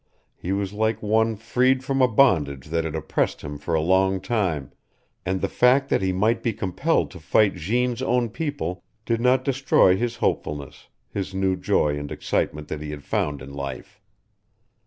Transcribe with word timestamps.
He 0.35 0.51
was 0.51 0.73
like 0.73 1.03
one 1.03 1.35
freed 1.35 1.83
from 1.83 2.01
a 2.01 2.07
bondage 2.07 2.69
that 2.69 2.85
had 2.85 2.95
oppressed 2.95 3.41
him 3.41 3.59
for 3.59 3.75
a 3.75 3.81
long 3.81 4.19
time, 4.19 4.71
and 5.27 5.39
the 5.41 5.47
fact 5.47 5.89
that 5.89 6.01
he 6.01 6.11
might 6.11 6.41
be 6.41 6.53
compelled 6.53 7.11
to 7.11 7.19
fight 7.19 7.53
Jeanne's 7.53 8.01
own 8.01 8.29
people 8.31 8.83
did 9.05 9.21
not 9.21 9.45
destroy 9.45 9.95
his 9.95 10.15
hopefulness, 10.15 10.87
the 11.13 11.29
new 11.35 11.55
joy 11.55 11.99
and 11.99 12.11
excitement 12.11 12.67
that 12.69 12.81
he 12.81 12.89
had 12.89 13.03
found 13.03 13.43
in 13.43 13.53
life. 13.53 14.01